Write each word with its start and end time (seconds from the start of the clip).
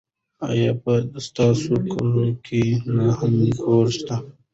ایا 0.51 0.71
په 0.83 0.93
ستاسو 1.25 1.73
کلي 1.91 2.29
کې 2.45 2.63
لا 2.95 3.07
هم 3.17 3.33
ګودر 3.57 3.87
شته؟ 3.97 4.15